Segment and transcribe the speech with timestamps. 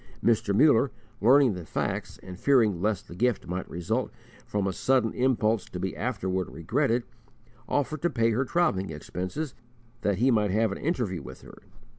[0.23, 0.51] Mr.
[0.51, 0.89] Muller,
[1.21, 4.09] learning the facts, and fearing lest the gift might result
[4.47, 7.03] from a sudden impulse to be afterward regretted,
[7.69, 9.53] offered to pay her travelling expenses
[10.01, 11.53] that he might have an interview with her.